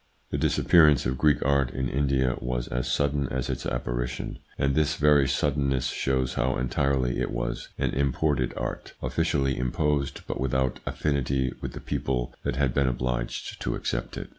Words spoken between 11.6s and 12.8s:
with the people that ITS INFLUENCE ON THEIR EVOLUTION 119 had